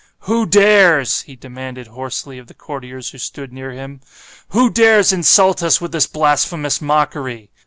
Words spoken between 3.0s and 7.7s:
who stood near him—"who dares insult us with this blasphemous mockery?